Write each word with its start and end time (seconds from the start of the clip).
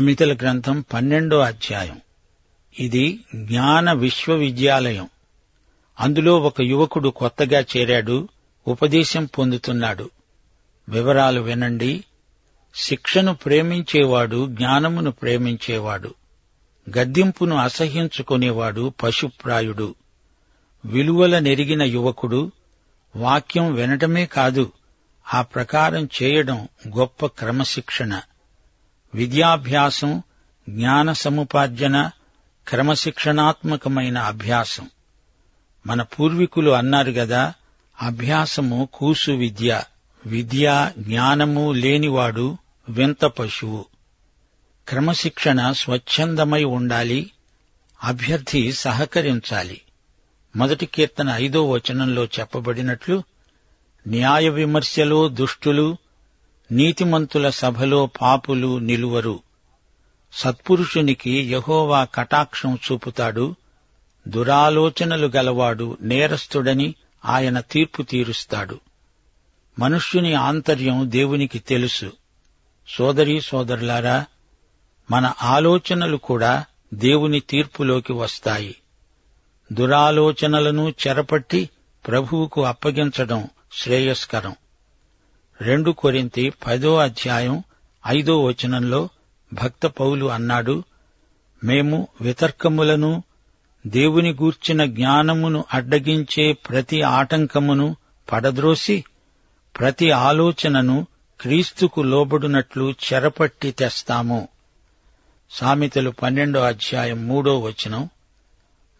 సామెతల 0.00 0.34
గ్రంథం 0.34 0.84
పన్నెండో 0.92 1.38
అధ్యాయం. 1.38 2.00
ఇది 2.78 3.20
జ్ఞాన 3.34 3.92
విశ్వవిద్యాలయం. 3.92 5.08
అందులో 6.00 6.40
ఒక 6.40 6.60
యువకుడు 6.60 7.08
కొత్తగా 7.08 7.60
చేరాడు 7.60 8.28
ఉపదేశం 8.68 9.24
పొందుతున్నాడు. 9.24 10.10
వివరాలు 10.88 11.40
వినండి. 11.40 12.04
శిక్షను 12.74 13.34
ప్రేమించేవాడు 13.34 14.46
జ్ఞానమును 14.46 15.10
ప్రేమించేవాడు. 15.10 16.14
గద్దింపును 16.98 17.56
అసహ్యించుకునేవాడు 17.56 18.92
పశుప్రాయుడు. 19.02 19.94
విలువల 20.84 21.38
నెరిగిన 21.38 21.82
యువకుడు 21.82 22.52
వాక్యం 23.16 23.74
వినటమే 23.74 24.26
కాదు 24.26 24.72
ఆ 25.34 25.42
ప్రకారం 25.42 26.08
చేయడం 26.22 26.68
గొప్ప 26.98 27.26
క్రమశిక్షణ. 27.26 28.20
విద్యాభ్యాసం 29.14 30.22
జ్ఞాన 30.68 31.12
సముపార్జన 31.12 32.10
క్రమశిక్షణాత్మకమైన 32.68 34.18
అభ్యాసం. 34.18 34.90
మన 35.86 36.02
పూర్వీకులు 36.02 36.70
అన్నారు 36.70 37.10
గదా 37.10 37.54
అభ్యాసము 38.02 38.88
కూసు 38.94 39.30
విద్య 39.30 39.82
విద్య 40.26 40.92
జ్ఞానము 40.98 41.72
లేనివాడు 41.72 42.56
వింత 42.88 43.24
పశువు. 43.24 43.84
క్రమశిక్షణ 44.88 45.72
స్వచ్ఛందమై 45.72 46.64
ఉండాలి 46.64 47.30
అభ్యర్థి 48.04 48.72
సహకరించాలి. 48.72 49.80
మొదటి 50.56 50.86
కీర్తన 50.86 51.28
ఐదో 51.28 51.70
వచనంలో 51.70 52.24
చెప్పబడినట్లు 52.24 53.22
న్యాయ 54.08 54.48
విమర్శలో 54.48 55.28
దుష్టులు 55.28 55.96
నీతిమంతుల 56.72 57.50
సభలో 57.50 58.06
పాపులు 58.06 58.78
నిలువరు. 58.78 59.40
సత్పురుషునికి 60.32 61.52
యహోవా 61.52 62.04
కటాక్షం 62.04 62.74
చూపుతాడు. 62.74 63.54
దురాలోచనలు 64.28 65.30
గలవాడు 65.36 65.98
నేరస్తుడని 66.00 66.94
ఆయన 67.24 67.60
తీర్పు 67.60 68.02
తీరుస్తాడు. 68.02 68.80
మనుష్యుని 69.78 70.34
ఆంతర్యం 70.34 71.10
దేవునికి 71.10 71.58
తెలుసు. 71.58 72.12
సోదరీ 72.88 73.40
సోదరులారా 73.40 74.24
మన 75.10 75.32
ఆలోచనలు 75.42 76.16
కూడా 76.16 76.64
దేవుని 76.94 77.40
తీర్పులోకి 77.40 78.12
వస్తాయి. 78.12 78.74
దురాలోచనలను 79.72 80.94
చెరపట్టి 81.06 81.70
ప్రభువుకు 82.06 82.64
అప్పగించడం 82.64 83.48
శ్రేయస్కరం. 83.72 84.56
రెండు 85.60 85.90
కొరింతి 85.90 86.52
పదో 86.66 86.96
అధ్యాయం 86.96 87.62
ఐదో 88.06 88.44
వచనంలో 88.44 89.08
భక్త 89.52 89.86
పౌలు 89.86 90.26
అన్నాడు 90.26 90.84
మేము 91.64 92.08
వితర్కములను 92.20 93.22
దేవుని 93.86 94.32
గూర్చిన 94.32 94.84
జ్ఞానమును 94.84 95.64
అడ్డగించే 95.74 96.52
ప్రతి 96.52 97.02
ఆటంకమును 97.02 97.96
పడద్రోసి 98.32 99.04
ప్రతి 99.78 100.10
ఆలోచనను 100.10 101.06
క్రీస్తుకు 101.40 102.00
లోబడునట్లు 102.00 102.94
చెరపట్టి 103.12 103.70
తెస్తాము. 103.70 104.48
సామెతలు 105.50 106.10
పన్నెండో 106.10 106.60
అధ్యాయం 106.60 107.28
మూడో 107.28 107.58
వచనం 107.58 108.08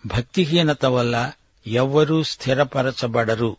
భక్తిహీనత 0.07 0.87
వల్ల 0.87 1.33
ఎవ్వరూ 1.67 2.23
స్థిరపరచబడరు. 2.23 3.57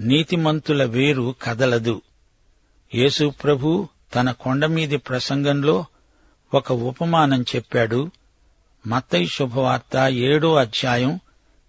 నీతిమంతుల 0.00 0.84
వేరు 0.84 1.34
కదలదు. 1.42 2.02
యేసుప్రభు 2.94 3.88
తన 4.14 4.30
కొండమీది 4.30 4.96
ప్రసంగంలో 4.96 5.84
ఒక 6.54 6.72
ఉపమానం 6.72 7.42
చెప్పాడు. 7.42 8.10
మత్తై 8.86 9.26
శుభవార్త 9.26 9.96
ఏడో 9.96 10.54
అధ్యాయం 10.54 11.20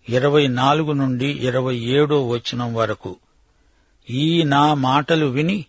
ఇరవై 0.10 0.48
నాలుగు 0.48 0.92
నుండి 0.92 1.28
ఇరవై 1.28 1.76
ఏడో 1.76 2.28
వచనం 2.28 2.74
వరకు. 2.74 3.16
ఈ 4.10 4.44
నా 4.44 4.74
మాటలు 4.74 5.26
విని 5.26 5.66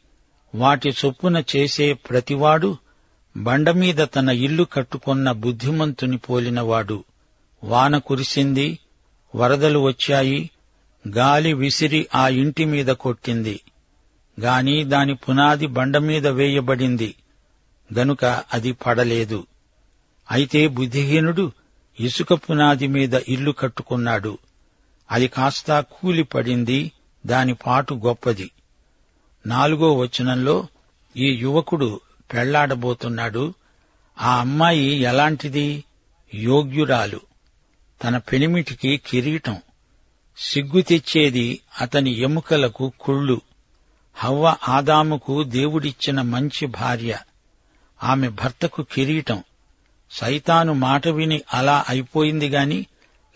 వాటి 0.55 0.89
చొప్పున 0.89 1.43
చేసే 1.57 1.93
ప్రతివాడు 1.93 2.77
బండమీద 3.37 3.97
తన 3.97 4.29
ఇల్లు 4.29 4.65
కట్టుకున్న 4.65 5.33
బుద్ధిమంతుని 5.33 6.19
పోలినవాడు. 6.19 7.05
వాన 7.65 7.99
కురిసింది 7.99 8.79
వరదలు 9.35 9.79
వచ్చాయి 9.79 10.51
గాలి 11.09 11.53
విసిరి 11.53 12.09
ఆ 12.15 12.29
ఇంటి 12.29 12.65
మీద 12.65 12.87
కొట్టింది. 12.87 13.61
గాని 14.41 14.85
దాని 14.85 15.15
పునాది 15.15 15.67
బండమీద 15.67 16.27
వేయబడింది. 16.27 17.15
గనుక 17.99 18.25
అది 18.25 18.73
పడలేదు. 18.73 19.47
అయితే 20.31 20.67
బుద్ధిహీనుడు 20.67 21.53
ఇసుక 22.01 22.33
పునాది 22.33 22.87
మీద 22.87 23.15
ఇల్లు 23.15 23.51
కట్టుకున్నాడు. 23.51 24.39
అది 25.11 25.29
కాస్తా 25.29 25.81
కూలి 25.81 26.23
పడింది 26.23 26.93
దాని 27.27 27.55
పాటు 27.55 27.95
గొప్పది. 27.95 28.51
నాలుగో 29.47 29.97
వచనంలో 29.97 30.67
ఈ 31.17 31.31
యువకుడు 31.31 32.01
పెళ్ళాడబోతున్నాడు. 32.33 33.55
ఆ 34.21 34.39
అమ్మాయి 34.41 34.95
ఎలాంటిది? 34.95 35.85
యోగ్యురాలు. 36.35 37.21
తన 38.05 38.19
పెనిమిటికి 38.19 39.01
కిరీటం. 39.07 39.57
సిగ్గు 40.41 40.81
తెచ్చేది 40.81 41.61
అతని 41.81 42.11
ఎముకలకు 42.11 42.93
కుళ్ళు. 43.01 43.41
హవ్వ 44.15 44.57
ఆదాముకు 44.69 45.43
దేవుడిచ్చిన 45.43 46.23
మంచి 46.23 46.67
భార్య. 46.67 47.19
ఆమె 48.05 48.29
భర్తకు 48.29 48.83
కిరీటం. 48.83 49.43
సైతాను 50.11 50.73
మాట 50.73 51.09
విని 51.09 51.43
అలా 51.55 51.85
అయిపోయింది 51.89 52.49
గాని 52.49 52.87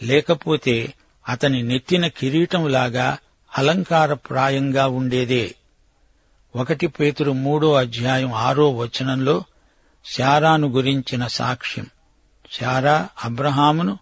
లేకపోతే 0.02 0.94
అతని 1.28 1.62
నెత్తిన 1.62 2.06
కిరీటంలాగా 2.06 3.18
అలంకారప్రాయంగా 3.58 4.86
ఉండేదే. 4.86 5.54
ఒకటి 6.56 6.86
పేతురు 6.86 7.32
మూడో 7.32 7.74
అధ్యాయం 7.74 8.32
ఆరో 8.32 8.70
వచనంలో 8.70 9.44
శారాను 10.06 10.68
గురించిన 10.68 11.26
సాక్ష్యం. 11.26 11.86
శారా 12.52 13.08
అబ్రహామును 13.24 13.98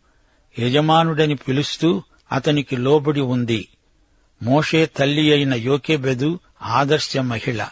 యజమానుడని 0.58 1.34
పిలుస్తూ 1.34 2.02
అతనికి 2.32 2.76
లోబడి 2.76 3.20
ఉంది. 3.20 3.68
మోషే 4.42 4.86
తల్లి 4.86 5.32
అయిన 5.32 5.54
యోకెబెదు 5.54 6.38
ఆదర్శ 6.62 7.16
మహిళ. 7.16 7.66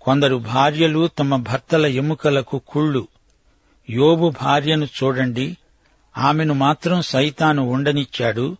కొందరు 0.00 0.36
భార్యలు 0.36 1.06
తమ 1.06 1.36
భర్తల 1.36 1.86
ఎముకలకు 1.86 2.62
కుళ్ళు. 2.66 3.08
యోబు 3.90 4.32
భార్యను 4.42 4.84
చూడండి. 4.84 5.56
ఆమెను 6.18 6.54
మాత్రం 6.54 7.02
సైతాను 7.02 7.62
ఉండనిచ్చాడు. 7.62 8.56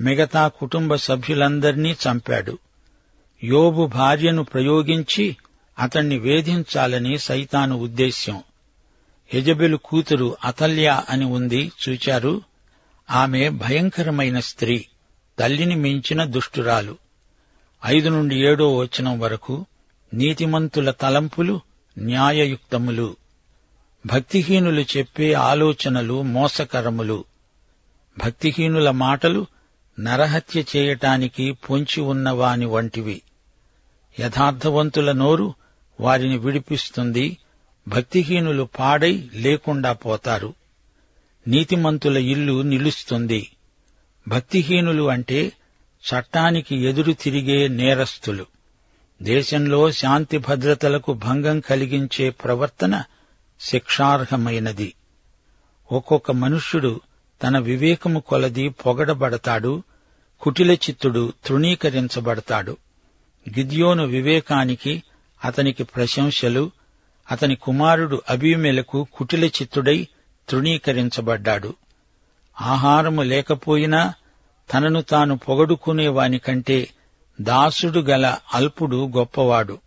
మిగతా 0.00 0.48
కుటుంబ 0.48 0.94
సభ్యులందర్నీ 0.94 1.92
చంపాడు. 1.92 2.58
యోబు 3.44 3.86
భార్యను 3.86 4.44
ప్రయోగించి 4.44 5.36
అతణ్ణి 5.78 6.18
వేధించాలని 6.18 7.18
సైతాను 7.18 7.76
ఉద్దేశ్యం. 7.76 8.42
యజబెలు 9.34 9.76
కూతురు 9.76 10.36
అతల్య 10.44 11.02
అని 11.10 11.24
ఉంది 11.24 11.72
చూచారు. 11.88 12.42
ఆమె 13.10 13.48
భయంకరమైన 13.48 14.40
స్త్రీ 14.40 14.84
తల్లిని 15.38 15.74
మించిన 15.74 16.24
దుష్టురాలు. 16.24 16.96
ఐదు 17.86 18.08
నుండి 18.08 18.46
ఏడో 18.46 18.76
వచనం 18.76 19.20
వరకు 19.20 19.66
నీతిమంతుల 20.14 20.90
తలంపులు 20.90 21.60
న్యాయయుక్తములు. 21.98 23.16
భక్తిహీనులు 24.06 24.80
చెప్పే 24.80 25.32
ఆలోచనలు 25.32 26.22
మోసకరములు. 26.22 27.24
భక్తిహీనుల 28.18 28.90
మాటలు 28.90 29.46
నరహత్య 30.00 30.64
చేయటానికి 30.76 31.52
పొంచి 31.52 32.00
ఉన్నవాని 32.00 32.66
వంటివి. 32.66 33.22
యథార్థవంతుల 34.20 35.12
నోరు 35.12 35.54
వారిని 36.00 36.38
విడిపిస్తుంది 36.38 37.38
భక్తిహీనులు 37.88 38.68
పాడై 38.78 39.30
లేకుండా 39.34 39.92
పోతారు. 39.92 40.54
నీతిమంతుల 41.48 42.16
ఇల్లు 42.18 42.62
నిలుస్తుంది. 42.62 43.48
భక్తిహీనులు 44.28 45.10
అంటే 45.10 45.52
చట్టానికి 46.02 46.76
ఎదురు 46.76 47.12
తిరిగే 47.12 47.68
నేరస్తులు. 47.68 48.46
దేశంలో 49.22 49.92
శాంతి 49.92 50.38
భద్రతలకు 50.38 51.12
భంగం 51.12 51.60
కలిగించే 51.60 52.30
ప్రవర్తన 52.30 53.04
శిక్షార్హమైనది. 53.60 54.94
ఒక్కొక్క 55.92 56.30
మనుష్యుడు 56.30 57.00
తన 57.42 57.58
వివేకము 57.58 58.20
కొలది 58.20 58.68
పొగడబడతాడు 58.68 59.82
కుటిల 60.40 60.70
చిత్తుడు 60.70 61.32
తృణీకరించబడతాడు. 61.44 62.76
గిద్యోను 63.58 64.06
వివేకానికి 64.06 65.02
అతనికి 65.44 65.84
ప్రశంసలు 65.84 66.70
అతని 67.30 67.56
కుమారుడు 67.56 68.22
అభిమెలకు 68.30 69.06
కుటిల 69.12 69.44
చిత్తుడై 69.44 70.08
తృణీకరించబడ్డాడు. 70.50 71.74
ఆహారము 72.60 73.22
లేకపోయినా 73.22 74.14
తనను 74.74 75.02
తాను 75.02 75.38
పొగడుకునేవానికంటే 75.38 76.88
దాసుడు 77.40 78.00
గల 78.00 78.36
అల్పుడు 78.54 79.10
గొప్పవాడు. 79.16 79.78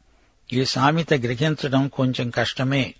ఈ 0.53 0.65
సామెత 0.65 1.13
గ్రహించడం 1.13 1.87
కొంచెం 1.87 2.29
కష్టమే. 2.29 2.93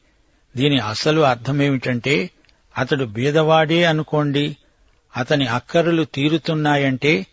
దీని 0.58 0.80
అసలు 0.80 1.22
అర్థమేమిటంటే 1.22 2.30
అతడు 2.78 3.06
బీదవాడే 3.06 3.84
అనుకోండి 3.84 4.58
అతని 5.18 5.48
అక్కరలు 5.48 6.04
తీరుతున్నాయంటే 6.04 7.28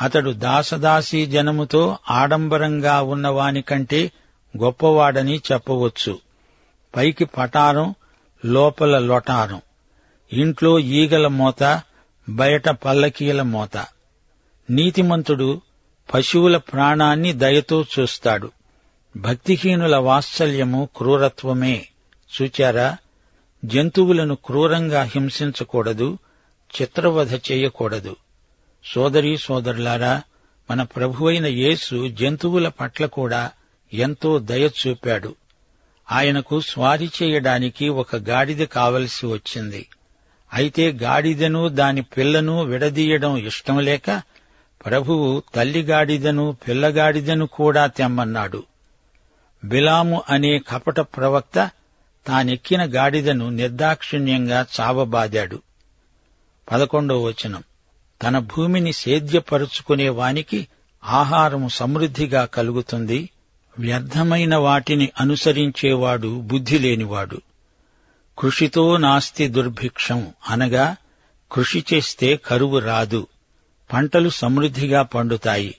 అతడు 0.00 0.30
దాసదాసీ 0.30 1.26
జనముతో 1.26 1.98
ఆడంబరంగా 2.10 3.02
ఉన్నవానికంటే 3.02 4.12
గొప్పవాడని 4.56 5.40
చెప్పవచ్చు. 5.52 6.18
పైకి 6.96 7.24
పటారం 7.24 7.94
లోపల 8.44 8.98
లొటారం. 8.98 9.60
ఇంట్లో 10.32 10.78
ఈగల 10.78 11.26
మోత 11.26 11.82
బయట 12.28 12.68
పల్లకీల 12.68 13.42
మోత. 13.42 13.86
నీతిమంతుడు 14.70 15.60
పశువుల 16.14 16.56
ప్రాణాన్ని 16.56 17.32
దయతో 17.32 17.84
చూస్తాడు. 17.98 18.50
భక్తిహీనుల 19.16 19.96
వాత్సల్యము 19.96 20.88
క్రూరత్వమే. 20.96 21.86
చూచారా? 22.42 22.96
జంతువులను 23.64 24.34
క్రూరంగా 24.34 25.02
హింసించకూడదు 25.02 26.18
చిత్రవధ 26.80 27.34
చేయకూడదు. 27.34 28.16
సోదరీ 28.84 29.36
సోదరులారా 29.36 30.22
మన 30.70 30.82
ప్రభువైన 30.82 31.46
యేసు 31.46 32.08
జంతువుల 32.08 32.68
పట్ల 32.68 33.06
కూడా 33.06 33.50
ఎంతో 33.92 34.38
దయ 34.38 34.68
చూపాడు. 34.68 35.34
ఆయనకు 36.12 36.60
స్వారీ 36.60 37.10
చేయడానికి 37.22 37.88
ఒక 37.88 38.16
గాడిద 38.16 38.66
కావలసి 38.66 39.26
వచ్చింది. 39.26 39.88
అయితే 40.52 40.92
గాడిదను 40.92 41.68
దాని 41.68 42.02
పిల్లను 42.02 42.62
విడదీయడం 42.64 43.36
ఇష్టం 43.36 43.78
లేక 43.78 44.22
ప్రభువు 44.86 45.42
తల్లి 45.54 45.82
గాడిదను 45.82 46.56
పిల్లగాడిదను 46.68 47.46
కూడా 47.46 47.86
తెమ్మన్నాడు. 47.86 48.62
బిలాము 49.64 50.22
అనే 50.28 50.58
కపట 50.58 51.00
ప్రవక్త 51.00 51.70
తానెక్కిన 52.26 52.84
గాడిదను 52.84 53.48
నిర్దాక్షిణ్యంగా 53.48 54.66
చావబాదాడు. 54.80 55.62
పదకొండవ 56.72 57.22
వచనం. 57.22 57.62
తన 58.22 58.38
భూమిని 58.38 58.92
సేద్యపరుచుకునే 58.92 60.08
వానికి 60.08 60.68
ఆహారం 61.04 61.68
సమృద్ధిగా 61.68 62.44
కలుగుతుంది. 62.44 63.30
వ్యర్థమైన 63.78 64.56
వాటిని 64.56 65.08
అనుసరించేవాడు 65.20 66.40
బుద్ధి 66.40 66.78
లేనివాడు. 66.78 67.40
కృషితో 68.42 68.96
నాస్తి 68.96 69.48
దుర్భిక్షం 69.48 70.32
అనగా 70.48 70.96
కృషి 71.52 71.84
చేస్తే 71.94 72.36
కరువు 72.36 72.78
రాదు 72.78 73.26
పంటలు 73.92 74.28
సమృద్ధిగా 74.28 75.02
పండుతాయి. 75.02 75.74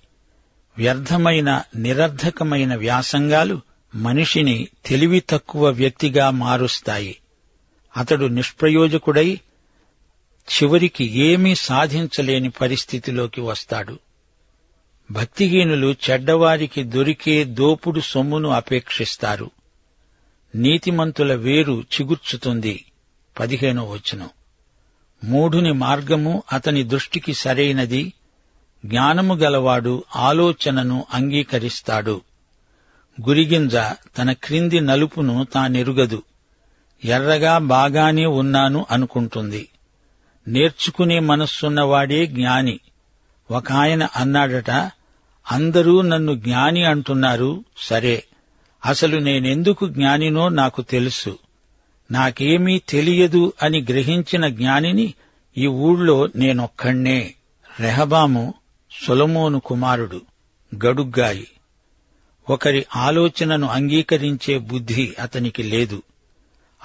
వ్యర్థమైన 0.77 1.61
నిరర్ధకమైన 1.75 2.75
వ్యాసంగాలు 2.75 3.61
మనిషిని 3.95 4.67
తెలివి 4.85 5.23
తక్కువ 5.29 5.69
వ్యక్తిగా 5.69 6.29
మారుస్తాయి. 6.29 7.17
అతడు 7.97 8.25
నిష్ప్రయోజకుడై 8.25 9.39
చివరికి 10.49 11.03
ఏమీ 11.03 11.55
సాధించలేని 11.55 12.49
పరిస్థితిలోకి 12.49 13.41
వస్తాడు. 13.41 13.99
భక్తిహీనులు 15.11 15.95
చెడ్డవారికి 16.09 16.83
దొరికే 16.83 17.43
దోపుడు 17.43 17.99
సొమ్మును 17.99 18.49
అపేక్షిస్తారు. 18.49 19.51
నీతిమంతుల 20.55 21.33
వేరు 21.33 21.83
చిగుర్చుతుంది. 21.95 22.85
పదిహేనో 23.39 23.83
వచనం. 23.83 24.29
మూఢుని 25.23 25.71
మార్గము 25.71 26.43
అతని 26.53 26.83
దృష్టికి 26.83 27.33
సరైనది. 27.33 28.13
జ్ఞానము 28.85 29.35
గలవాడు 29.35 30.03
ఆలోచనను 30.15 31.05
అంగీకరిస్తాడు. 31.13 32.21
గురిగింజ 33.27 33.75
తన 34.17 34.31
క్రింది 34.31 34.79
నలుపును 34.79 35.43
తానెరుగదు. 35.43 36.23
ఎర్రగా 37.05 37.57
బాగానే 37.57 38.25
ఉన్నాను 38.25 38.85
అనుకుంటుంది. 38.91 39.69
నేర్చుకునే 40.47 41.19
మనస్సున్నవాడే 41.19 42.27
జ్ఞాని. 42.27 42.79
ఒక 43.51 43.71
ఆయన 43.71 44.07
అన్నాడట 44.15 44.71
అందరూ 45.51 46.01
నన్ను 46.01 46.35
జ్ఞాని 46.35 46.83
అంటున్నారు 46.83 47.63
సరే. 47.77 48.23
అసలు 48.85 49.17
నేనెందుకు 49.17 49.87
జ్ఞానినో 49.87 50.49
నాకు 50.49 50.81
తెలుసు. 50.81 51.37
నాకేమీ 52.11 52.81
తెలియదు 52.89 53.53
అని 53.63 53.81
గ్రహించిన 53.81 54.47
జ్ఞానిని 54.47 55.13
ఈ 55.57 55.67
ఊళ్ళో 55.67 56.29
నేనొక్కణ్ణే. 56.35 57.33
రెహబాము 57.79 58.53
సొలమోను 59.07 59.59
కుమారుడు 59.59 60.21
గడుగ్గాయి. 60.85 61.47
ఒకరి 62.49 62.85
ఆలోచనను 62.95 63.67
అంగీకరించే 63.67 64.57
బుద్ధి 64.57 65.13
అతనికి 65.19 65.63
లేదు. 65.63 66.03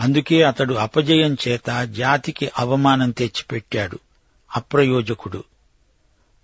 అందుకే 0.01 0.43
అతడు 0.43 0.75
అపజయం 0.75 1.37
చేత 1.49 1.85
జాతికి 1.85 2.51
అవమానం 2.59 3.11
తెచ్చిపెట్టాడు. 3.11 3.99
అప్రయోజకుడు. 4.57 5.45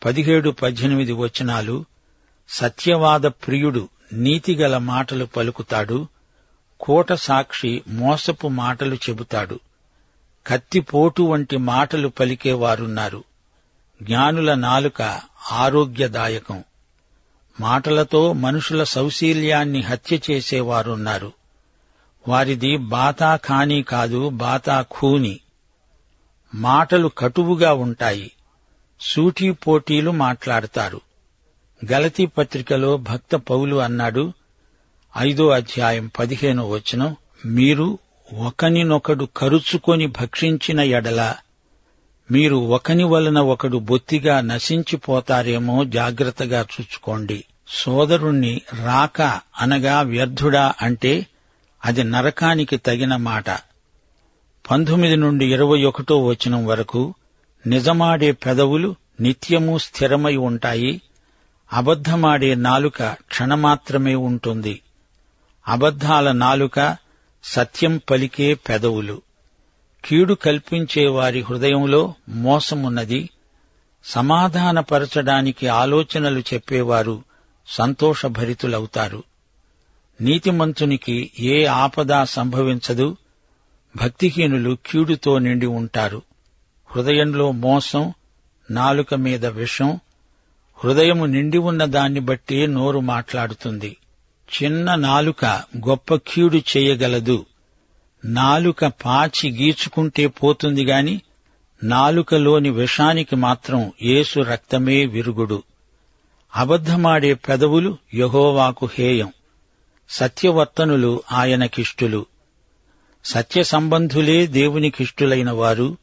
పదిహేడు 0.04 0.50
పద్దెనిమిది 0.50 1.12
వచనాలు 1.12 1.84
సత్యవాద 2.48 3.20
ప్రియుడు 3.20 3.88
నీతిగల 4.12 4.78
మాటలు 4.78 5.24
పలుకుతాడు. 5.24 6.08
కోట 6.80 7.12
సాక్షి 7.12 7.82
మోసపు 7.88 8.48
మాటలు 8.48 8.94
చెబుతాడు. 8.94 9.60
కత్తిపోటు 10.46 11.22
వంటి 11.22 11.56
మాటలు 11.56 12.08
పలికేవారున్నారు. 12.08 13.24
జ్ఞానుల 14.02 14.54
నాలుక 14.54 15.20
ఆరోగ్యదాయకం. 15.52 16.64
మాటలతో 17.60 18.32
మనుషుల 18.32 18.84
సౌశీల్యాన్ని 18.84 19.80
హత్య 19.80 20.18
చేసేవారున్నారు. 20.30 21.32
వారిది 22.28 22.76
బాతా 22.76 23.36
ఖానీ 23.36 23.82
కాదు 23.82 24.28
బాతా 24.28 24.82
ఖూని. 24.82 25.40
మాటలు 26.54 27.08
కటువుగా 27.08 27.72
ఉంటాయి. 27.72 28.32
సూటీ 29.00 29.50
పోటీలు 29.50 30.10
మాట్లాడతారు. 30.10 31.00
గలతీ 31.92 32.26
పత్రికలో 32.26 32.96
భక్త 32.96 33.36
పౌలు 33.36 33.76
అన్నాడు 33.76 34.32
ఐదో 35.18 35.48
అధ్యాయం 35.48 36.10
పదిహేనో 36.18 36.68
వచనం 36.68 37.16
మీరు 37.46 37.98
ఒకనినొకడు 38.32 39.28
కరుచుకొని 39.36 40.06
భక్షించిన 40.06 40.80
ఎడల 40.80 41.34
మీరు 42.30 42.56
ఒకని 42.56 43.04
వలన 43.04 43.38
ఒకడు 43.38 43.78
బొత్తిగా 43.78 44.40
నశించిపోతారేమో 44.40 45.84
జాగ్రత్తగా 45.84 46.60
చూచుకోండి. 46.60 47.44
సోదరుణ్ణి 47.68 48.60
రాక 48.84 49.40
అనగా 49.60 50.00
వ్యర్థుడా 50.00 50.74
అంటే 50.82 51.26
అది 51.84 52.04
నరకానికి 52.04 52.76
తగిన 52.76 53.16
మాట. 53.16 53.50
పంతొమ్మిది 54.70 55.16
నుండి 55.16 55.46
ఇరవై 55.46 55.84
ఒకటో 55.84 56.26
వచనం 56.26 56.66
వరకు 56.66 57.14
నిజమాడే 57.66 58.32
పెదవులు 58.32 58.96
నిత్యము 59.20 59.78
స్థిరమై 59.78 60.36
ఉంటాయి 60.36 61.00
అబద్ధమాడే 61.72 62.54
నాలుక 62.54 63.02
క్షణమాత్రమే 63.02 64.14
ఉంటుంది. 64.14 64.80
అబద్ధాల 65.68 66.32
నాలుక 66.32 66.96
సత్యం 67.44 68.00
పలికే 68.10 68.54
పెదవులు. 68.54 69.22
కీడు 70.04 70.34
కల్పించే 70.34 71.08
వారి 71.08 71.40
హృదయంలో 71.40 72.14
మోసమున్నది. 72.28 73.30
సమాధానపరచడానికి 74.04 75.68
ఆలోచనలు 75.68 76.40
చెప్పేవారు 76.40 77.22
సంతోషభరితులవుతారు. 77.68 79.24
నీతిమంతునికి 80.20 81.30
ఏ 81.40 81.64
ఆపద 81.64 82.22
సంభవించదు. 82.22 83.16
భక్తిహీనులు 83.96 84.78
కీడుతో 84.86 85.38
నిండి 85.38 85.66
ఉంటారు. 85.66 86.22
హృదయంలో 86.90 87.52
మోసం 87.52 88.14
నాలుక 88.70 89.14
మీద 89.14 89.46
విషం 89.46 90.00
హృదయము 90.76 91.24
నిండి 91.24 91.58
ఉన్న 91.58 91.84
దాన్ని 91.84 92.20
బట్టి 92.20 92.66
నోరు 92.66 93.00
మాట్లాడుతుంది. 93.00 93.96
చిన్న 94.62 94.94
నాలుక 94.94 95.44
గొప్ప 95.76 96.14
కీడు 96.14 96.56
చేయగలదు. 96.56 97.46
నాలుక 98.24 98.84
పాచి 98.84 99.50
గీచుకుంటే 99.50 100.26
పోతుంది 100.26 100.84
గాని 100.84 101.20
నాలుకలోని 101.82 102.70
విషానికి 102.70 103.36
మాత్రం 103.36 103.92
యేసు 104.02 104.40
రక్తమే 104.40 105.06
విరుగుడు. 105.06 105.62
అబద్ధమాడే 106.56 107.34
పెదవులు 107.34 107.98
యహోవాకు 108.14 108.88
హేయం. 108.94 109.32
సత్యవర్తనులు 110.08 111.22
ఆయనకిష్టులు. 111.32 112.26
సత్య 113.24 113.62
సంబంధులే 113.62 114.46
దేవునికిష్టులైన 114.46 115.50
వారు 115.50 115.96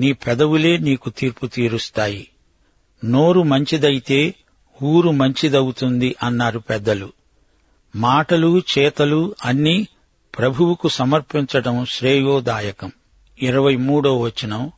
నీ 0.00 0.12
పెదవులే 0.12 0.76
నీకు 0.76 1.10
తీర్పు 1.10 1.46
తీరుస్తాయి. 1.46 2.28
నోరు 3.04 3.42
మంచిదైతే 3.42 4.34
ఊరు 4.82 5.10
మంచిదవుతుంది 5.10 6.16
అన్నారు 6.22 6.58
పెద్దలు. 6.58 7.12
మాటలు 7.96 8.62
చేతలు 8.78 9.34
అన్నీ 9.44 9.88
ప్రభువుకు 10.38 10.88
సమర్పించటం 10.88 11.84
శ్రేయోదాయకం. 11.84 12.92
ఇరవై 13.42 13.76
మూడో 13.76 14.20
వచనం. 14.20 14.72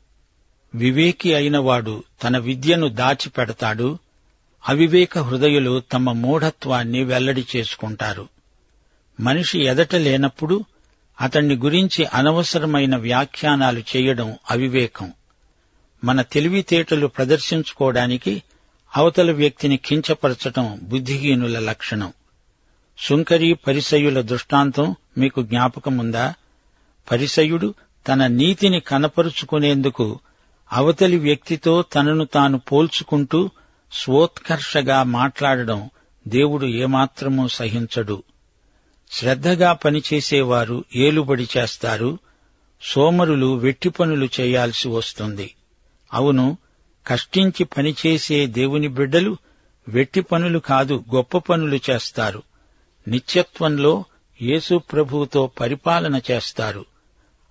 వివేకి 0.75 1.35
అయినవాడు 1.35 2.05
తన 2.23 2.39
విద్యను 2.39 2.89
దాచిపెడతాడు 2.89 3.99
అవివేక 4.69 5.19
హృదయులు 5.19 5.81
తమ 5.81 6.13
మూఢత్వాన్ని 6.13 7.05
వెల్లడి 7.05 7.47
చేసుకుంటారు. 7.57 8.29
మనిషి 9.21 9.65
ఎదట 9.65 9.95
లేనప్పుడు 9.95 10.65
అతణ్ణి 11.21 11.57
గురించి 11.57 12.05
అనవసరమైన 12.05 12.97
వ్యాఖ్యానాలు 12.97 13.83
చేయడం 13.97 14.37
అవివేకం. 14.51 15.13
మన 16.05 16.23
తెలివితేటలు 16.23 17.07
ప్రదర్శించుకోవడానికి 17.07 18.43
అవతల 18.97 19.33
వ్యక్తిని 19.33 19.77
కించపరచటం 19.77 20.81
బుద్ధిహీనుల 20.83 21.59
లక్షణం. 21.59 22.13
సుంకరి 22.99 23.55
పరిసయుల 23.55 24.21
దృష్టాంతం 24.21 24.97
మీకు 25.19 25.43
జ్ఞాపకముందా? 25.43 26.35
పరిసయుడు 27.13 27.75
తన 28.09 28.27
నీతిని 28.27 28.81
కనపరుచుకునేందుకు 28.81 30.21
అవతలి 30.73 31.17
వ్యక్తితో 31.17 31.83
తనను 31.83 32.25
తాను 32.25 32.59
పోల్చుకుంటూ 32.59 33.51
స్వోత్కర్షగా 33.93 35.03
మాట్లాడడం 35.03 35.91
దేవుడు 36.29 36.67
ఏమాత్రమూ 36.67 37.49
సహించడు. 37.49 38.23
శ్రద్ధగా 39.11 39.73
పనిచేసేవారు 39.73 40.85
ఏలుబడి 40.97 41.49
చేస్తారు. 41.59 42.19
సోమరులు 42.83 43.59
వెట్టి 43.59 43.89
పనులు 43.89 44.29
చేయాల్సి 44.41 44.89
వస్తుంది. 44.89 45.55
అవును 46.15 46.59
కష్టించి 47.07 47.65
పనిచేసే 47.65 48.47
దేవుని 48.47 48.89
బిడ్డలు 48.89 49.37
వెట్టి 49.89 50.21
పనులు 50.21 50.59
కాదు 50.59 51.05
గొప్ప 51.15 51.39
పనులు 51.39 51.81
చేస్తారు. 51.91 52.43
నిత్యత్వంలో 53.09 54.05
యేసు 54.43 54.79
ప్రభువుతో 54.79 55.51
పరిపాలన 55.61 56.21
చేస్తారు. 56.31 56.85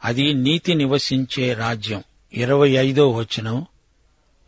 అది 0.05 0.33
నీతి 0.33 0.73
నివసించే 0.73 1.53
రాజ్యం. 1.53 2.03
ఇరవై 2.33 2.69
ఐదో 2.69 3.11
వచనం. 3.11 3.65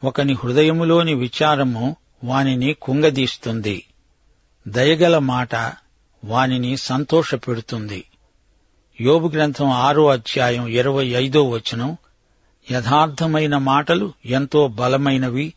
ఒకని 0.03 0.33
హృదయములోని 0.33 1.13
విచారము 1.13 1.95
వానిని 2.23 2.73
కుంగదీస్తుంది. 2.73 3.85
దయగల 4.67 5.17
మాట 5.17 5.55
వానిని 6.25 6.77
సంతోషపెడుతుంది. 6.77 8.03
యోబు 9.01 9.27
గ్రంథం 9.27 9.69
ఆరో 9.69 10.07
అధ్యాయం 10.07 10.67
ఇరవై 10.67 11.07
ఐదో 11.07 11.49
వచనం. 11.49 11.97
యథార్థమైన 12.71 13.57
మాటలు 13.57 14.13
ఎంతో 14.25 14.67
బలమైనవి. 14.67 15.53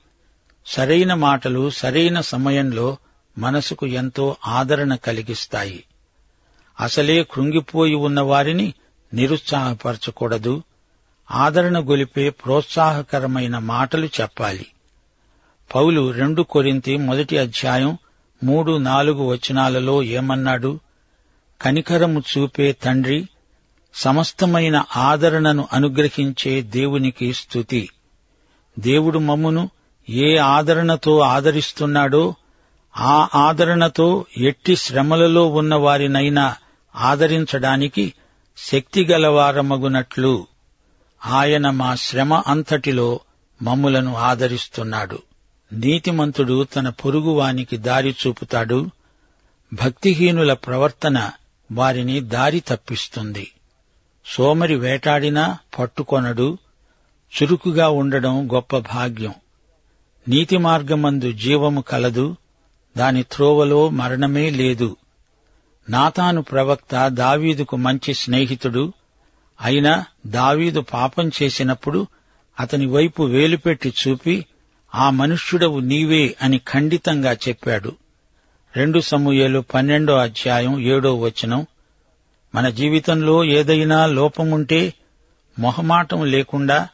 సరైన 0.67 1.15
మాటలు 1.15 1.71
సరైన 1.71 2.21
సమయంలో 2.21 2.97
మనసుకు 3.39 3.87
ఎంతో 3.87 4.37
ఆదరణ 4.47 4.95
కలిగిస్తాయి. 4.95 5.85
అసలే 6.81 7.23
కృంగిపోయి 7.23 7.95
ఉన్న 7.95 8.21
వారిని 8.21 8.75
నిరుత్సాహపరచకూడదు. 9.15 10.63
ఆదరణ 11.31 11.81
గొలిపే 11.81 12.31
ప్రోత్సాహకరమైన 12.31 13.59
మాటలు 13.59 14.07
చెప్పాలి. 14.07 14.67
పౌలు 15.75 16.11
రెండు 16.11 16.43
కొరింతి 16.43 16.97
మొదటి 16.97 17.39
అధ్యాయం 17.39 17.99
మూడు 18.45 18.79
నాలుగు 18.79 19.25
వచనాలలో 19.25 20.03
ఏమన్నాడు? 20.03 20.81
కనికరము 21.63 22.21
చూపే 22.21 22.73
తండ్రి 22.73 23.29
సమస్తమైన 23.99 24.85
ఆదరణను 24.97 25.69
అనుగ్రహించే 25.73 26.63
దేవునికి 26.63 27.33
స్థుతి 27.33 27.89
దేవుడు 28.79 29.19
మమ్మును 29.19 29.71
ఏ 30.11 30.37
ఆదరణతో 30.37 31.19
ఆదరిస్తున్నాడో 31.21 32.35
ఆ 32.97 33.29
ఆదరణతో 33.35 34.25
ఎట్టి 34.37 34.77
శ్రమలలో 34.77 35.47
ఉన్న 35.47 35.75
వారినైనా 35.75 36.57
ఆదరించడానికి 36.97 38.15
శక్తిగలవారమగునట్లు 38.59 40.47
ఆయన 41.27 41.71
మా 41.71 41.95
శ్రమ 41.95 42.35
అంతటిలో 42.35 43.21
మమ్ములను 43.63 44.17
ఆదరిస్తున్నాడు. 44.17 45.23
నీతిమంతుడు 45.73 46.65
తన 46.65 46.89
పొరుగువానికి 46.89 47.77
దారి 47.77 48.17
చూపుతాడు. 48.27 48.91
భక్తిహీనుల 49.73 50.53
ప్రవర్తన 50.53 51.31
వారిని 51.73 52.21
దారి 52.21 52.61
తప్పిస్తుంది. 52.61 53.51
సోమరి 54.31 54.77
వేటాడినా 54.77 55.59
పట్టుకొనడు 55.79 56.59
చురుకుగా 57.33 57.89
ఉండడం 57.89 58.49
గొప్ప 58.55 58.79
భాగ్యం. 58.79 59.35
నీతి 60.29 60.57
మార్గమందు 60.57 61.33
జీవము 61.33 61.81
కలదు 61.81 62.37
దాని 62.97 63.23
త్రోవలో 63.23 63.89
మరణమే 63.89 64.51
లేదు. 64.51 64.97
నాతాను 65.91 66.43
ప్రవక్త 66.43 67.09
దావీదుకు 67.09 67.77
మంచి 67.77 68.15
స్నేహితుడు 68.15 68.93
అయినా 69.61 70.05
దావీదు 70.27 70.81
పాపం 70.81 71.31
చేసినప్పుడు 71.43 72.07
అతని 72.61 72.87
వైపు 72.87 73.23
వేలుపెట్టి 73.23 73.95
చూపి 74.09 74.47
ఆ 74.95 75.11
మనుష్యుడవు 75.11 75.81
నీవే 75.81 76.37
అని 76.43 76.59
ఖండితంగా 76.59 77.33
చెప్పాడు. 77.33 77.93
రెండు 78.77 79.01
సమూహలు 79.01 79.61
పన్నెండో 79.61 80.15
అధ్యాయం 80.15 80.81
ఏడో 80.81 81.15
వచనం. 81.15 81.67
మన 82.55 82.69
జీవితంలో 82.69 83.45
ఏదైనా 83.45 84.07
లోపముంటే 84.07 84.95
మొహమాటం 85.59 86.25
లేకుండా 86.25 86.89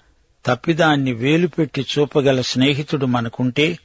తప్పిదాన్ని 0.47 1.13
వేలుపెట్టి 1.13 1.87
చూపగల 1.99 2.41
స్నేహితుడు 2.41 3.07
మనకుంటే 3.07 3.79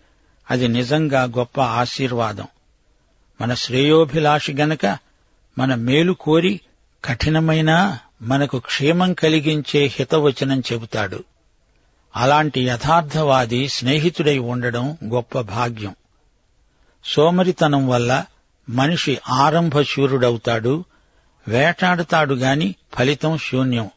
అది 0.51 0.67
నిజంగా 0.67 1.23
గొప్ప 1.23 1.61
ఆశీర్వాదం. 1.61 2.47
మన 3.41 3.53
శ్రేయోభిలాషి 3.53 4.53
గనక 4.53 4.85
మన 5.57 5.75
మేలు 5.75 6.13
కోరి 6.13 6.61
కఠినమైన 7.05 7.97
మనకు 8.21 8.59
క్షేమం 8.59 9.13
కలిగించే 9.13 9.85
హితవచనం 9.85 10.59
చెబుతాడు. 10.59 11.23
అలాంటి 12.15 12.61
యథార్థవాది 12.61 13.67
స్నేహితుడై 13.67 14.37
ఉండడం 14.37 14.97
గొప్ప 15.03 15.41
భాగ్యం. 15.41 15.95
సోమరితనం 17.05 17.87
వల్ల 17.87 18.25
మనిషి 18.69 19.19
ఆరంభశూరుడవుతాడు 19.29 20.85
వేటాడతాడు 21.47 22.33
గాని 22.33 22.75
ఫలితం 22.93 23.37
శూన్యం. 23.37 23.89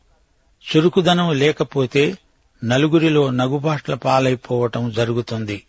చురుకుదనం 0.77 1.39
లేకపోతే 1.39 2.19
నలుగురిలో 2.65 3.31
నగుబాట్ల 3.31 3.95
పాలైపోవటం 3.95 4.91
జరుగుతుంది. 4.91 5.63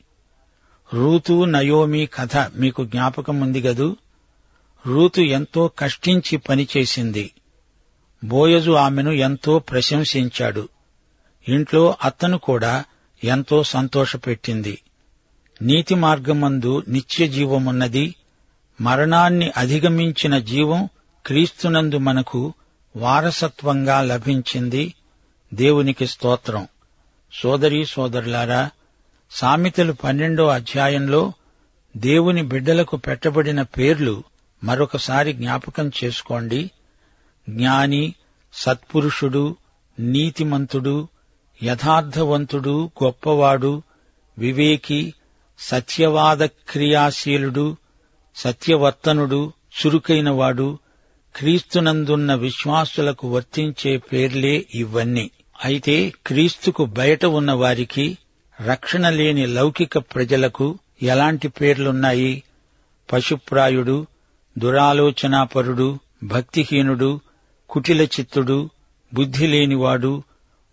రూతు 0.94 1.46
నయోమి 1.46 2.06
కథ 2.06 2.38
మీకు 2.38 2.86
జ్ఞాపకం 2.86 3.42
ఉంది 3.42 3.62
గదు? 3.62 3.98
రూతు 4.88 5.22
ఎంతో 5.22 5.72
కష్టించి 5.80 6.38
పనిచేసింది. 6.38 7.32
బోయజు 8.24 8.72
ఆమెను 8.72 9.12
ఎంతో 9.12 9.60
ప్రశంసించాడు. 9.60 10.70
ఇంట్లో 11.48 11.96
అత్తను 12.04 12.38
కూడా 12.38 12.84
ఎంతో 13.24 13.64
సంతోషపెట్టింది. 13.64 14.80
నీతి 15.62 15.96
మార్గమందు 15.96 16.84
నిత్య 16.88 17.28
జీవమున్నది 17.28 18.16
మరణాన్ని 18.82 19.52
అధిగమించిన 19.58 20.38
జీవం 20.40 20.90
క్రీస్తునందు 21.26 21.98
మనకు 21.98 22.54
వారసత్వంగా 22.96 24.02
లభించింది 24.02 24.94
దేవునికి 25.54 26.08
స్తోత్రం. 26.08 26.68
సోదరీ 27.34 27.86
సోదరులారా 27.86 28.70
సామెతలు 29.32 29.94
పన్నెండో 29.94 30.48
అధ్యాయంలో 30.48 31.34
దేవుని 31.98 32.44
బిడ్డలకు 32.44 32.98
పెట్టబడిన 32.98 33.62
పేర్లు 33.62 34.24
మరొకసారి 34.64 35.34
జ్ఞాపకం 35.34 35.92
చేసుకోండి. 36.04 36.72
జ్ఞాని 37.50 38.14
సత్పురుషుడు 38.54 39.56
నీతిమంతుడు 40.00 41.08
యథార్థవంతుడు 41.64 42.92
గొప్పవాడు 43.04 43.82
వివేకి 44.38 45.14
సత్యవాద 45.60 46.44
క్రియాశీలుడు 46.44 47.78
సత్యవర్తనుడు 48.36 49.54
చురుకైనవాడు 49.80 50.80
క్రీస్తునందున్న 51.36 52.34
విశ్వాసులకు 52.34 53.34
వర్తించే 53.34 53.98
పేర్లే 53.98 54.66
ఇవన్నీ. 54.76 55.32
అయితే 55.66 56.14
క్రీస్తుకు 56.28 56.86
బయట 56.86 57.26
ఉన్న 57.26 57.52
వారికి 57.52 58.18
రక్షణ 58.66 59.10
లేని 59.10 59.46
లౌకిక 59.46 59.98
ప్రజలకు 59.98 60.80
ఎలాంటి 61.04 61.48
పేర్లున్నాయి? 61.48 62.44
పశుప్రాయుడు 63.14 64.08
దురాలోచనాపరుడు 64.58 66.00
భక్తిహీనుడు 66.24 67.20
కుటిల 67.70 68.02
చిత్తుడు 68.02 68.70
బుద్ధి 69.14 69.48
లేనివాడు 69.48 70.24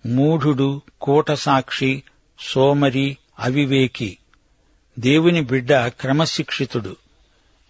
మూఢుడు 0.06 0.82
కూటసాక్షి 1.00 2.02
సోమరి 2.40 3.16
అవివేకి. 3.38 4.18
దేవుని 4.98 5.40
బిడ్డ 5.40 5.72
క్రమశిక్షితుడు. 5.72 6.96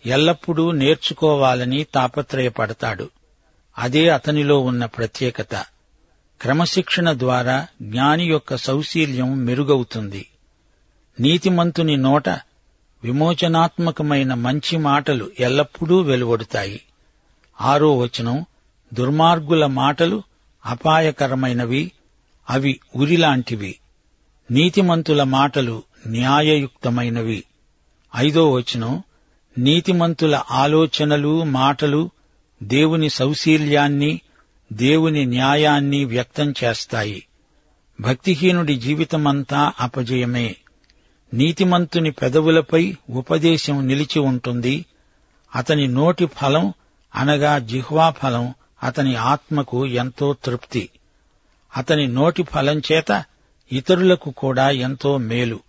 ఎల్లప్పుడూ 0.07 0.71
నేర్చుకోవాలని 0.71 1.85
తాపత్రయపడతాడు. 1.85 3.11
అదే 3.79 4.09
అతనిలో 4.09 4.61
ఉన్న 4.61 4.85
ప్రత్యేకత. 4.85 5.55
క్రమశిక్షణ 6.41 7.13
ద్వారా 7.13 7.67
జ్ఞాని 7.83 8.25
యొక్క 8.25 8.57
సౌశీల్యం 8.57 9.45
మెరుగవుతుంది. 9.45 10.27
నీతిమంతుని 11.21 11.97
నోట 11.97 12.29
విమోచనాత్మకమైన 13.05 14.35
మంచి 14.35 14.77
మాటలు 14.77 15.31
ఎల్లప్పుడూ 15.41 16.01
వెలువడుతాయి. 16.01 16.81
ఆరో 17.61 17.99
వచనం 17.99 18.47
దుర్మార్గుల 18.95 19.67
మాటలు 19.67 20.23
అపాయకరమైనవి 20.67 21.93
అవి 22.51 22.81
ఉరిలాంటివి. 22.97 23.77
నీతిమంతుల 24.51 25.23
మాటలు 25.23 25.83
న్యాయయుక్తమైనవి. 26.07 27.45
ఐదో 28.17 28.53
వచనం 28.53 29.03
నీతిమంతుల 29.59 30.43
ఆలోచనలు 30.51 31.43
మాటలు 31.43 32.11
దేవుని 32.63 33.11
సౌశీల్యాన్ని 33.11 34.21
దేవుని 34.73 35.25
న్యాయాన్ని 35.25 36.05
వ్యక్తం 36.05 36.55
చేస్తాయి. 36.65 37.27
భక్తిహీనుడి 38.01 38.77
జీవితమంతా 38.77 39.73
అపజయమే. 39.81 40.57
నీతిమంతుని 41.35 42.11
పెదవులపై 42.11 42.97
ఉపదేశం 43.11 43.87
నిలిచి 43.87 44.19
ఉంటుంది. 44.19 44.85
అతని 45.57 45.87
నోటి 45.87 46.27
ఫలం 46.27 46.73
అనగా 47.15 47.59
జిహ్వా 47.59 48.11
ఫలం 48.11 48.55
అతని 48.83 49.15
ఆత్మకు 49.15 49.87
ఎంతో 49.87 50.37
తృప్తి. 50.45 50.89
అతని 51.77 52.07
నోటి 52.07 52.43
ఫలం 52.43 52.83
చేత 52.93 53.25
ఇతరులకు 53.73 54.31
కూడా 54.31 54.71
ఎంతో 54.71 55.17
మేలు. 55.17 55.61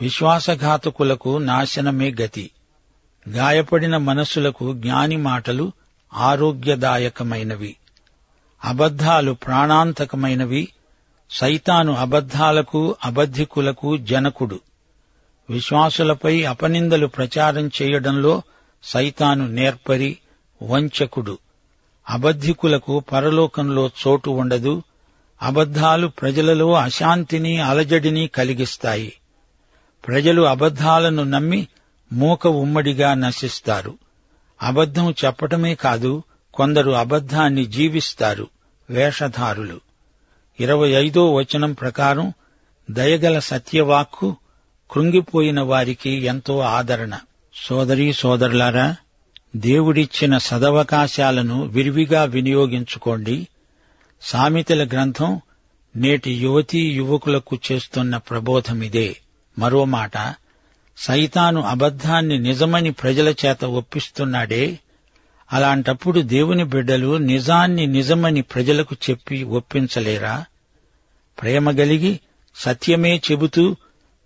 విశ్వాసఘాతకులకు 0.00 1.38
నాశనమే 1.38 2.14
గతి. 2.22 2.50
గాయపడిన 3.28 3.96
మనస్సులకు 3.96 4.72
జ్ఞాని 4.72 5.16
మాటలు 5.16 5.72
ఆరోగ్యదాయకమైనవి. 6.14 7.76
అబద్ధాలు 8.64 9.32
ప్రాణాంతకమైనవి. 9.32 10.68
సైతాను 11.30 11.92
అబద్ధాలకు 11.92 12.96
అబద్ధికులకు 13.04 13.96
జనకుడు. 13.96 14.60
విశ్వాసులపై 15.50 16.42
అపనిందలు 16.42 17.06
ప్రచారం 17.06 17.70
చేయడంలో 17.82 18.42
సైతాను 18.82 19.46
నేర్పరి 19.46 20.18
వంచకుడు. 20.62 21.38
అబద్ధికులకు 22.10 23.00
పరలోకంలో 23.00 23.90
చోటు 24.06 24.30
ఉండదు. 24.30 24.82
అబద్ధాలు 25.42 26.06
ప్రజలలో 26.06 26.72
అశాంతిని 26.72 27.58
అలజడిని 27.58 28.26
కలిగిస్తాయి. 28.26 29.12
ప్రజలు 30.06 30.42
అబద్ధాలను 30.42 31.24
నమ్మి 31.24 31.68
మూక 32.12 32.46
ఉమ్మడిగా 32.46 33.14
నశిస్తారు. 33.14 33.98
అబద్ధం 34.62 35.14
చెప్పటమే 35.24 35.74
కాదు 35.74 36.22
కొందరు 36.54 36.90
అబద్ధాన్ని 36.90 37.66
జీవిస్తారు. 37.66 38.48
వేషధారులు. 38.90 39.80
ఇరవై 40.60 40.88
ఐదో 40.88 41.34
వచనం 41.34 41.72
ప్రకారం 41.72 42.32
దయగల 42.90 43.38
సత్యవాక్కు 43.38 44.36
కృంగిపోయిన 44.90 45.60
వారికి 45.60 46.10
ఎంతో 46.10 46.58
ఆదరణ. 46.58 47.18
సోదరీ 47.54 48.12
సోదరులారా 48.12 48.96
దేవుడిచ్చిన 49.56 50.38
సదవకాశాలను 50.38 51.66
విరివిగా 51.66 52.24
వినియోగించుకోండి. 52.24 53.48
సామెతల 54.22 54.86
గ్రంథం 54.86 55.40
నేటి 55.96 56.32
యువతీ 56.32 56.78
యువకులకు 56.78 57.58
చేస్తున్న 57.72 58.16
ప్రబోధమిదే. 58.16 59.16
మరో 59.58 59.84
మాట 59.84 60.18
సైతాను 60.98 61.60
అబద్ధాన్ని 61.60 62.38
నిజమని 62.38 62.90
ప్రజల 62.92 63.34
చేత 63.46 63.64
ఒప్పిస్తున్నాడే? 63.64 64.78
అలాంటప్పుడు 65.52 66.20
దేవుని 66.20 66.64
బిడ్డలు 66.64 67.16
నిజాన్ని 67.16 67.86
నిజమని 67.86 68.42
ప్రజలకు 68.42 68.96
చెప్పి 69.10 69.42
ఒప్పించలేరా? 69.42 70.44
ప్రేమ 71.42 71.70
గలిగి 71.70 72.20
సత్యమే 72.54 73.22
చెబుతూ 73.32 73.76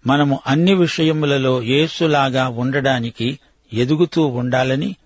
మనము 0.06 0.40
అన్ని 0.46 0.74
విషయములలో 0.74 1.62
యేసులాగా 1.62 2.48
ఉండడానికి 2.48 3.38
ఎదుగుతూ 3.72 4.26
ఉండాలని 4.26 4.96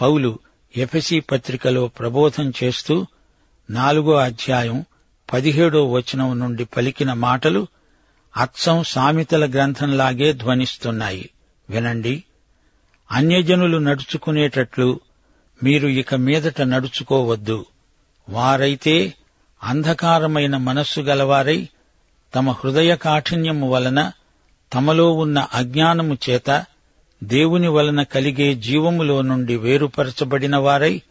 పౌలు 0.00 0.38
ఎఫెసీ 0.76 1.20
పత్రికలో 1.20 1.88
ప్రబోధం 1.88 2.52
చేస్తూ 2.62 3.06
నాలుగో 3.70 4.14
అధ్యాయం 4.14 4.84
పదిహేడో 5.32 5.90
వచనం 5.90 6.38
నుండి 6.38 6.64
పలికిన 6.64 7.12
మాటలు 7.12 7.66
అచ్చం 8.36 8.82
సామెతల 8.82 9.50
గ్రంథంలాగే 9.50 10.32
ధ్వనిస్తున్నాయి. 10.32 11.30
వినండి. 11.70 12.24
అన్యజనులు 13.10 13.78
నడుచుకునేటట్లు 13.78 15.00
మీరు 15.62 15.88
ఇక 15.88 16.14
మీదట 16.14 16.62
నడుచుకోవద్దు. 16.62 17.66
వారైతే 18.28 19.14
అంధకారమైన 19.62 20.56
మనస్సు 20.56 21.00
గలవారై 21.00 21.68
తమ 22.34 22.50
హృదయ 22.50 22.96
కాఠిన్యము 22.96 23.70
వలన 23.70 24.12
తమలో 24.72 25.12
ఉన్న 25.12 25.46
అజ్ఞానము 25.54 26.18
చేత 26.30 26.64
దేవుని 27.24 27.68
వలన 27.68 28.02
కలిగే 28.02 28.54
జీవములో 28.54 29.22
నుండి 29.22 29.56
వేరుపరచబడిన 29.56 30.56
వారై 30.56 31.02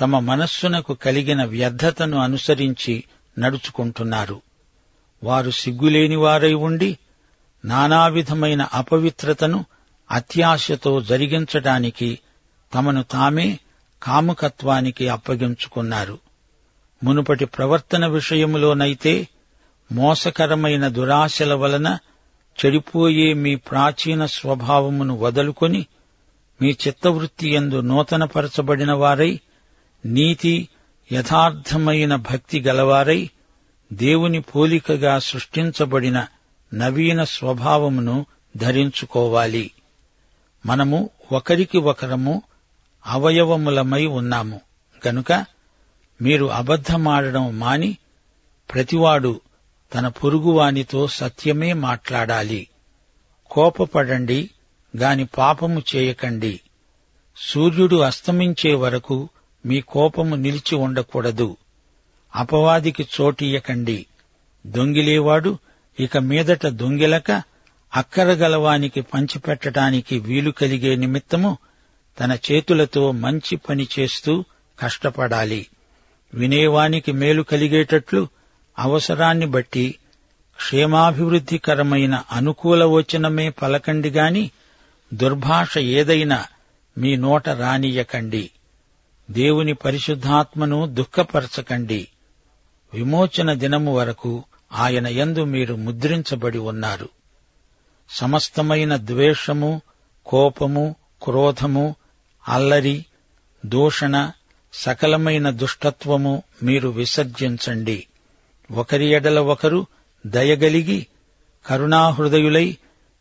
తమ 0.00 0.18
మనస్సునకు 0.18 0.94
కలిగిన 0.94 1.44
వ్యర్థతను 1.44 2.18
అనుసరించి 2.18 3.04
నడుచుకుంటున్నారు. 3.38 4.42
వారు 5.22 5.50
సిగ్గులేని 5.50 6.16
వారై 6.16 6.54
ఉండి 6.54 6.98
నానావిధమైన 7.64 8.62
అపవిత్రతను 8.62 9.64
అత్యాశతో 10.10 11.00
జరిగించటానికి 11.00 12.18
తమను 12.74 13.02
తామే 13.02 13.58
కాముకత్వానికి 14.02 15.08
అప్పగించుకున్నారు. 15.08 16.18
మునుపటి 17.04 17.44
ప్రవర్తన 17.44 18.06
విషయములోనైతే 18.06 19.28
మోసకరమైన 19.92 20.88
దురాశల 20.88 21.54
వలన 21.54 21.98
చెడిపోయే 22.58 23.32
మీ 23.32 23.54
ప్రాచీన 23.56 24.26
స్వభావమును 24.26 25.18
వదులుకొని 25.18 25.86
మీ 26.62 26.76
చిత్తవృత్తి 26.86 27.48
ఎందు 27.48 27.80
నూతనపరచబడిన 27.80 28.92
వారై 28.92 29.40
నీతి 30.06 30.68
యథార్థమైన 31.12 32.14
భక్తి 32.14 32.60
గలవారై 32.60 33.30
దేవుని 33.92 34.40
పోలికగా 34.40 35.18
సృష్టించబడిన 35.18 36.26
నవీన 36.74 37.24
స్వభావమును 37.24 38.26
ధరించుకోవాలి. 38.56 39.70
మనము 40.66 41.10
ఒకరికి 41.32 41.78
ఒకరము 41.78 42.42
అవయవములమై 43.06 44.06
ఉన్నాము. 44.06 44.60
గనుక 45.08 45.32
మీరు 46.22 46.46
అబద్ధమాడడం 46.46 47.58
మాని 47.58 47.96
ప్రతివాడు 48.74 49.40
తన 49.94 50.08
పొరుగువానితో 50.08 51.06
సత్యమే 51.06 51.72
మాట్లాడాలి. 51.72 52.68
కోపపడండి 53.50 54.50
గాని 54.96 55.26
పాపము 55.26 55.82
చేయకండి. 55.96 56.60
సూర్యుడు 57.36 57.96
అస్తమించే 57.96 58.74
వరకు 58.74 59.28
మీ 59.66 59.80
కోపము 59.80 60.36
నిలిచి 60.36 60.74
ఉండకూడదు. 60.74 61.56
అపవాదికి 62.34 63.06
చోటియకండి 63.20 64.06
దొంగిలేవాడు 64.66 65.58
ఇక 66.00 66.18
మీదట 66.18 66.66
దొంగిలక 66.66 67.42
అక్కరగలవానికి 67.96 69.00
పంచిపెట్టడానికి 69.00 70.18
వీలు 70.18 70.50
కలిగే 70.50 70.96
నిమిత్తము 70.96 71.58
తన 72.20 72.38
చేతులతో 72.52 73.12
మంచి 73.12 73.56
పని 73.56 73.88
చేస్తూ 73.98 74.44
కష్టపడాలి. 74.78 75.66
వినేవానికి 76.34 77.12
మేలు 77.12 77.42
కలిగేటట్లు 77.42 78.28
అవసరాన్ని 78.78 79.46
బట్టి 79.46 79.94
క్షేమాభివృద్ధికరమైన 80.56 82.22
అనుకూల 82.32 82.84
వచనమే 82.84 83.50
పలకండి 83.50 84.10
గాని 84.10 84.50
దుర్భాష 85.14 85.78
ఏదైనా 85.78 86.44
మీ 86.98 87.16
నోట 87.16 87.48
రానియకండి 87.48 88.50
దేవుని 89.30 89.74
పరిశుద్ధాత్మను 89.74 90.86
దుఃఖపరచకండి. 90.86 92.08
విమోచన 92.94 93.52
దినము 93.52 93.96
వరకు 93.96 94.44
ఆయన 94.72 95.08
యందు 95.08 95.44
మీరు 95.44 95.74
ముద్రించబడి 95.74 96.58
ఉన్నారు. 96.58 97.08
సమస్తమైన 98.10 98.96
ద్వేషము 98.96 99.82
కోపము 100.26 100.96
క్రోధము 101.22 101.94
అల్లరి 102.48 103.06
దూషణ 103.66 104.30
సకలమైన 104.72 105.50
దుష్టత్వము 105.50 106.42
మీరు 106.62 106.88
విసర్జించండి. 106.88 108.06
ఒకరి 108.70 109.10
ఎడల 109.10 109.38
ఒకరు 109.38 109.86
దయగలిగి 110.26 111.06
కరుణాహృదయులై 111.66 112.76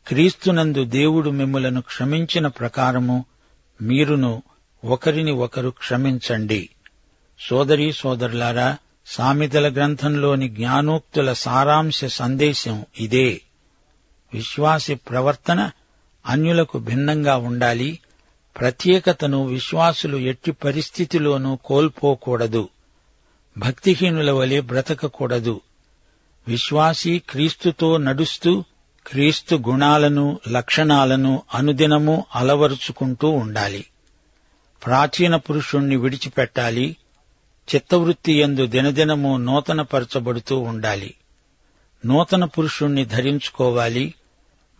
క్రీస్తునందు 0.07 0.85
దేవుడు 0.85 1.29
మిమ్ములను 1.29 1.81
క్షమించిన 1.81 2.47
ప్రకారము 2.47 3.25
మీరును 3.81 4.43
ఒకరిని 4.85 5.31
ఒకరు 5.31 5.69
క్షమించండి. 5.69 6.69
సోదరీ 7.39 7.91
సోదరులారా 7.91 8.77
సామెతల 9.09 9.73
గ్రంథంలోని 9.73 10.49
జ్ఞానోక్తుల 10.49 11.33
సారాంశ 11.33 12.05
సందేశం 12.05 12.85
ఇదే. 12.99 13.41
విశ్వాసి 14.33 14.95
ప్రవర్తన 14.95 15.71
అన్యులకు 16.25 16.79
భిన్నంగా 16.79 17.37
ఉండాలి. 17.37 17.99
ప్రత్యేకతను 18.59 19.45
విశ్వాసులు 19.45 20.17
ఎట్టి 20.17 20.51
పరిస్థితిలోనూ 20.51 21.55
కోల్పోకూడదు. 21.55 22.69
భక్తిహీనుల 23.57 24.31
వలె 24.31 24.59
బ్రతకకూడదు. 24.59 25.61
విశ్వాసి 26.47 27.21
క్రీస్తుతో 27.29 27.97
నడుస్తూ 27.97 28.63
క్రీస్తు 29.07 29.55
గుణాలను 29.55 30.39
లక్షణాలను 30.51 31.41
అనుదినము 31.53 32.25
అలవరుచుకుంటూ 32.35 33.29
ఉండాలి. 33.29 33.85
ప్రాచీన 34.85 35.35
పురుషుణ్ణి 35.35 35.95
విడిచిపెట్టాలి. 35.95 36.95
చిత్తవృత్తి 37.75 38.33
ఎందు 38.33 38.65
దినదినము 38.65 39.37
నూతనపరచబడుతూ 39.37 40.59
ఉండాలి. 40.59 41.13
నూతన 42.05 42.45
పురుషుణ్ణి 42.45 43.05
ధరించుకోవాలి. 43.05 44.13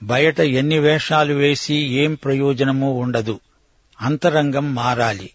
బయట 0.04 0.40
ఎన్ని 0.40 0.80
వేషాలు 0.80 1.34
వేసి 1.34 1.76
ఏం 1.76 2.14
ప్రయోజనమూ 2.14 2.92
ఉండదు. 2.92 3.40
అంతరంగం 4.02 4.76
మారాలి. 4.76 5.30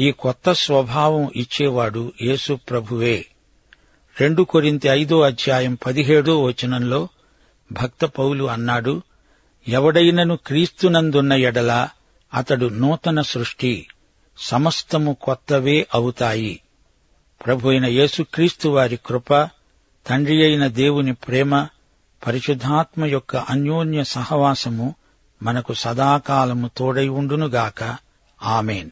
ఈ 0.00 0.10
కొత్త 0.10 0.52
స్వభావం 0.52 1.30
ఇచ్చేవాడు 1.36 2.12
యేసు 2.22 2.54
ప్రభువే. 2.54 3.26
రెండు 4.20 4.42
కొరింతి 4.42 4.88
ఐదో 4.88 5.20
అధ్యాయం 5.20 5.78
పదిహేడో 5.86 6.42
వచనంలో 6.42 7.08
భక్త 7.72 8.04
పౌలు 8.04 8.44
అన్నాడు 8.44 9.02
ఎవడైనను 9.68 10.36
క్రీస్తునందున్న 10.36 11.32
ఎడల 11.32 11.88
అతడు 12.34 12.66
నూతన 12.66 13.20
సృష్టి 13.20 13.86
సమస్తము 14.38 15.16
కొత్తవే 15.22 15.86
అవుతాయి. 15.94 16.60
ప్రభు 17.46 17.68
అయిన 17.68 17.86
యేసుక్రీస్తు 17.86 18.68
వారి 18.68 18.98
కృప 19.06 19.34
తండ్రి 20.06 20.42
అయిన 20.42 20.66
దేవుని 20.66 21.14
ప్రేమ 21.14 21.66
పరిశుద్ధాత్మ 22.26 23.04
యొక్క 23.04 23.36
అన్యోన్య 23.36 24.04
సహవాసము 24.04 24.94
మనకు 25.42 25.74
సదాకాలము 25.74 26.70
తోడై 26.76 27.08
ఉండునుగాక. 27.08 27.96
ఆమెన్. 28.42 28.90